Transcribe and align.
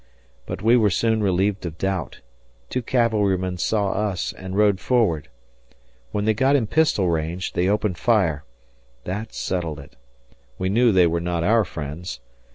But 0.47 0.63
we 0.63 0.75
were 0.75 0.89
soon 0.89 1.21
relieved 1.21 1.63
of 1.63 1.77
doubt 1.77 2.21
two 2.71 2.81
cavalrymen 2.81 3.59
saw 3.59 3.91
us 3.91 4.33
and 4.33 4.57
rode 4.57 4.79
forward. 4.79 5.27
When 6.11 6.25
they 6.25 6.33
got 6.33 6.55
in 6.55 6.65
pistol 6.65 7.07
range, 7.07 7.53
they 7.53 7.67
opened 7.69 7.99
fire 7.99 8.43
that 9.03 9.31
settled 9.35 9.79
it. 9.79 9.95
We 10.57 10.69
knew 10.69 10.91
they 10.91 11.05
were 11.05 11.21
not 11.21 11.43
our 11.43 11.63
friends. 11.63 12.19